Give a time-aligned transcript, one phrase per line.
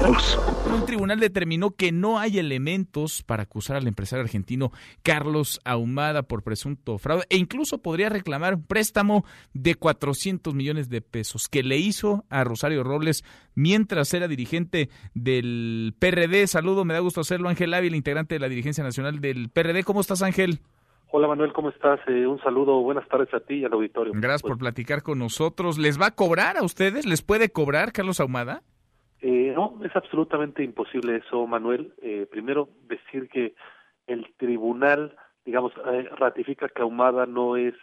[0.00, 4.70] Un tribunal determinó que no hay elementos para acusar al empresario argentino
[5.02, 9.24] Carlos Ahumada por presunto fraude e incluso podría reclamar un préstamo
[9.54, 13.24] de 400 millones de pesos que le hizo a Rosario Robles
[13.56, 16.46] mientras era dirigente del PRD.
[16.46, 19.82] Saludo, me da gusto hacerlo, Ángel Ávila, integrante de la dirigencia nacional del PRD.
[19.82, 20.60] ¿Cómo estás, Ángel?
[21.10, 21.98] Hola Manuel, ¿cómo estás?
[22.06, 24.12] Eh, un saludo, buenas tardes a ti y al auditorio.
[24.14, 25.76] Gracias por pues platicar con nosotros.
[25.76, 27.04] ¿Les va a cobrar a ustedes?
[27.04, 28.62] ¿Les puede cobrar Carlos Ahumada?
[29.20, 31.92] Eh, no, es absolutamente imposible eso, Manuel.
[32.02, 33.54] Eh, primero, decir que
[34.06, 35.72] el tribunal, digamos,
[36.16, 37.74] ratifica que Ahumada no es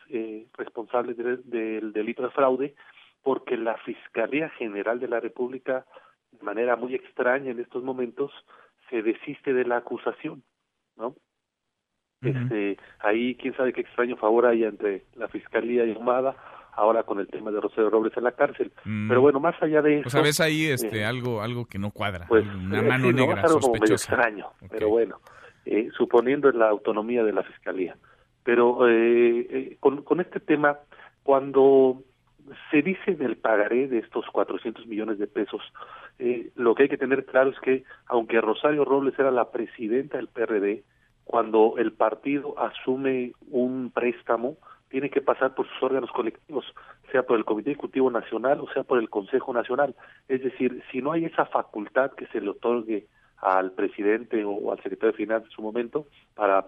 [0.54, 2.76] responsable del delito de fraude
[3.22, 5.86] porque la Fiscalía General de la República,
[6.32, 8.32] de manera muy extraña en estos momentos,
[8.90, 10.44] se desiste de la acusación,
[10.96, 11.16] ¿no?
[12.22, 16.36] Este, ahí quién sabe qué extraño favor hay entre la fiscalía y Humada
[16.76, 18.72] ahora con el tema de Rosario Robles en la cárcel.
[18.84, 19.08] Mm.
[19.08, 20.08] Pero bueno, más allá de eso.
[20.08, 23.12] O sea, ves ahí este eh, algo algo que no cuadra, pues, una eh, mano
[23.12, 25.20] negra algo como medio extraño, pero bueno,
[25.66, 27.98] eh, suponiendo en la autonomía de la fiscalía.
[28.44, 30.78] Pero eh, con, con este tema,
[31.24, 32.04] cuando
[32.70, 35.62] se dice del pagaré de estos 400 millones de pesos,
[36.56, 40.28] lo que hay que tener claro es que aunque Rosario Robles era la presidenta del
[40.28, 40.84] PRD,
[41.26, 44.58] cuando el partido asume un préstamo,
[44.90, 46.66] tiene que pasar por sus órganos colectivos,
[47.12, 49.96] sea por el Comité Ejecutivo Nacional o sea por el Consejo Nacional.
[50.28, 54.78] Es decir, si no hay esa facultad que se le otorgue al presidente o al
[54.78, 56.68] secretario de Finanzas en su momento para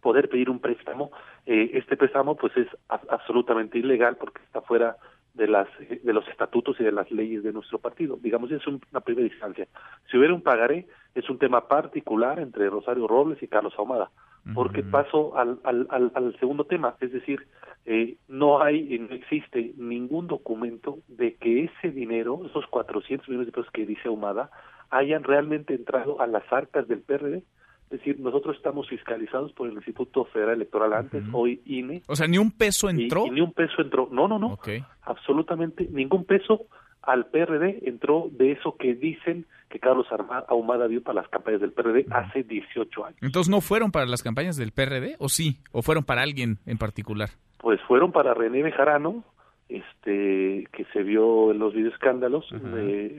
[0.00, 1.10] poder pedir un préstamo,
[1.46, 4.96] eh, este préstamo pues es absolutamente ilegal porque está fuera
[5.34, 8.18] de las de los estatutos y de las leyes de nuestro partido.
[8.20, 9.68] Digamos, es una primera instancia.
[10.10, 14.10] Si hubiera un pagaré, es un tema particular entre Rosario Robles y Carlos Ahumada.
[14.54, 17.46] Porque paso al, al, al, segundo tema, es decir,
[17.84, 23.52] eh, no hay, no existe ningún documento de que ese dinero, esos 400 millones de
[23.52, 24.50] pesos que dice Ahumada,
[24.90, 27.42] hayan realmente entrado a las arcas del PRD.
[27.90, 32.02] Es decir, nosotros estamos fiscalizados por el Instituto Federal Electoral antes, hoy INE.
[32.08, 33.24] O sea, ni un peso entró.
[33.30, 34.08] ni un peso entró.
[34.10, 34.58] No, no, no.
[35.02, 36.66] Absolutamente ningún peso
[37.06, 40.06] al PRD entró de eso que dicen que Carlos
[40.48, 43.18] Ahumada dio para las campañas del PRD hace 18 años.
[43.22, 45.58] Entonces, ¿no fueron para las campañas del PRD o sí?
[45.72, 47.30] ¿O fueron para alguien en particular?
[47.58, 49.24] Pues fueron para René Bejarano,
[49.68, 52.46] este, que se vio en los videoescándalos,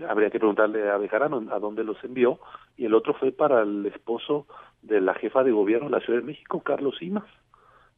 [0.07, 2.39] habría que preguntarle a Bejarano a dónde los envió,
[2.77, 4.47] y el otro fue para el esposo
[4.81, 7.25] de la jefa de gobierno de la Ciudad de México, Carlos Simas,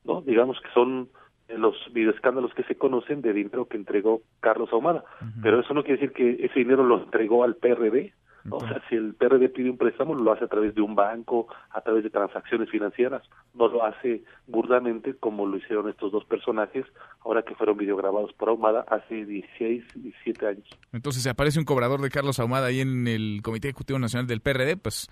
[0.04, 0.22] ¿no?
[0.22, 1.10] Digamos que son
[1.58, 5.04] los videoescándalos que se conocen de dinero que entregó Carlos Ahumada,
[5.42, 8.14] pero eso no quiere decir que ese dinero lo entregó al PRD,
[8.50, 11.48] o sea, si el PRD pide un préstamo, lo hace a través de un banco,
[11.72, 13.22] a través de transacciones financieras,
[13.54, 16.86] no lo hace burdamente como lo hicieron estos dos personajes,
[17.22, 20.68] ahora que fueron videograbados por Ahumada hace 16, 17 años.
[20.94, 24.42] Entonces, si aparece un cobrador de Carlos Ahumada ahí en el Comité Ejecutivo Nacional del
[24.42, 25.10] PRD, pues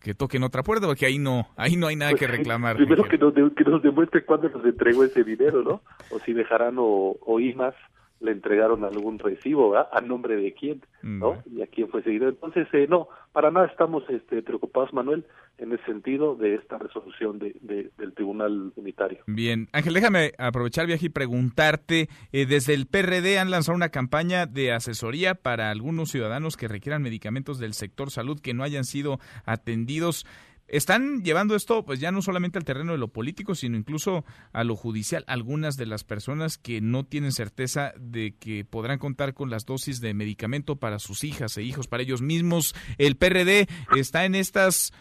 [0.00, 2.76] que toquen otra puerta, porque ahí no, ahí no hay nada que pues reclamar.
[2.76, 5.82] Primero que nos, que nos, demuestre cuándo nos entregó ese dinero, ¿no?
[6.10, 7.74] O si dejarán o, o IMAS
[8.20, 10.82] le entregaron algún recibo, ¿a nombre de quién?
[11.02, 11.42] ¿no?
[11.46, 11.58] Mm.
[11.58, 12.28] Y a quién fue seguido.
[12.28, 15.24] Entonces, eh, no, para nada estamos este, preocupados, Manuel,
[15.58, 19.18] en el sentido de esta resolución de, del Tribunal Unitario.
[19.26, 24.46] Bien, Ángel, déjame aprovechar viaje y preguntarte, eh, desde el PRD han lanzado una campaña
[24.46, 29.18] de asesoría para algunos ciudadanos que requieran medicamentos del sector salud que no hayan sido
[29.44, 30.26] atendidos
[30.70, 34.64] están llevando esto pues ya no solamente al terreno de lo político, sino incluso a
[34.64, 35.24] lo judicial.
[35.26, 40.00] Algunas de las personas que no tienen certeza de que podrán contar con las dosis
[40.00, 42.74] de medicamento para sus hijas e hijos, para ellos mismos.
[42.98, 43.66] El PRD
[43.96, 44.92] está en estas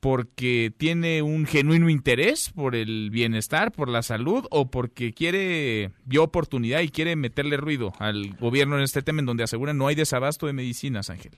[0.00, 6.22] porque tiene un genuino interés por el bienestar, por la salud o porque quiere vio
[6.22, 9.94] oportunidad y quiere meterle ruido al gobierno en este tema en donde aseguran no hay
[9.94, 11.32] desabasto de medicinas, Ángel.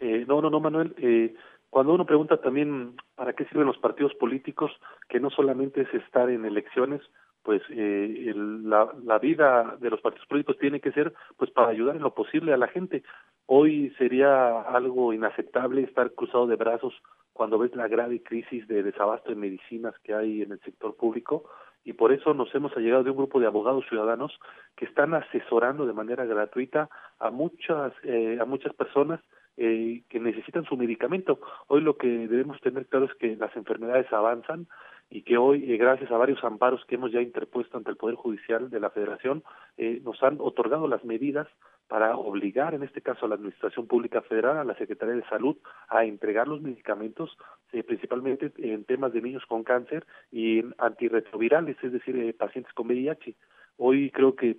[0.00, 0.94] Eh, no, no, no, Manuel.
[0.98, 1.34] Eh,
[1.70, 4.72] cuando uno pregunta también para qué sirven los partidos políticos,
[5.08, 7.00] que no solamente es estar en elecciones,
[7.42, 11.96] pues eh, la, la, vida de los partidos políticos tiene que ser pues para ayudar
[11.96, 13.02] en lo posible a la gente.
[13.46, 16.92] Hoy sería algo inaceptable estar cruzado de brazos
[17.32, 21.44] cuando ves la grave crisis de desabasto de medicinas que hay en el sector público
[21.84, 24.38] y por eso nos hemos allegado de un grupo de abogados ciudadanos
[24.76, 29.20] que están asesorando de manera gratuita a muchas eh, a muchas personas
[29.56, 31.40] eh, que necesitan su medicamento.
[31.68, 34.66] Hoy lo que debemos tener claro es que las enfermedades avanzan
[35.10, 38.14] y que hoy, eh, gracias a varios amparos que hemos ya interpuesto ante el Poder
[38.14, 39.42] Judicial de la Federación,
[39.76, 41.48] eh, nos han otorgado las medidas
[41.88, 45.56] para obligar, en este caso, a la Administración Pública Federal, a la Secretaría de Salud,
[45.88, 47.36] a entregar los medicamentos,
[47.72, 52.86] eh, principalmente en temas de niños con cáncer y en antirretrovirales, es decir, pacientes con
[52.86, 53.34] VIH.
[53.78, 54.58] Hoy creo que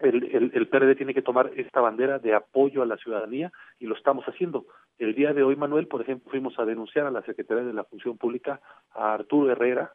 [0.00, 3.96] el, el, PRD tiene que tomar esta bandera de apoyo a la ciudadanía y lo
[3.96, 4.66] estamos haciendo.
[4.98, 7.84] El día de hoy, Manuel, por ejemplo, fuimos a denunciar a la Secretaría de la
[7.84, 8.60] Función Pública,
[8.92, 9.92] a Arturo Herrera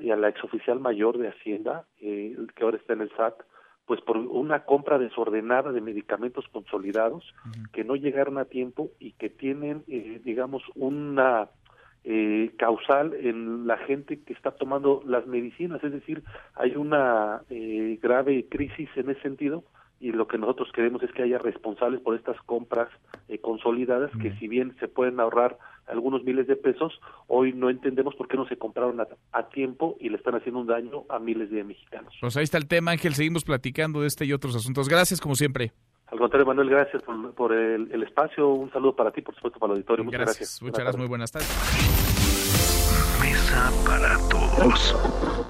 [0.00, 3.34] y a la exoficial mayor de Hacienda, eh, que ahora está en el SAT,
[3.86, 7.34] pues por una compra desordenada de medicamentos consolidados
[7.72, 11.48] que no llegaron a tiempo y que tienen, eh, digamos, una
[12.04, 16.22] eh, causal en la gente que está tomando las medicinas, es decir,
[16.54, 19.64] hay una eh, grave crisis en ese sentido
[20.00, 22.88] y lo que nosotros queremos es que haya responsables por estas compras
[23.28, 28.14] eh, consolidadas que si bien se pueden ahorrar algunos miles de pesos, hoy no entendemos
[28.14, 31.50] por qué no se compraron a, tiempo y le están haciendo un daño a miles
[31.50, 32.14] de mexicanos.
[32.20, 34.88] Pues ahí está el tema, Ángel, seguimos platicando de este y otros asuntos.
[34.88, 35.72] Gracias como siempre.
[36.10, 37.02] Al contrario, Manuel, gracias
[37.36, 38.48] por, el, espacio.
[38.48, 40.04] Un saludo para ti, por supuesto, para el auditorio.
[40.04, 40.62] Muchas gracias.
[40.62, 40.96] Muchas gracias.
[40.96, 41.48] Muy buenas tardes.
[43.20, 45.46] Mesa para todos.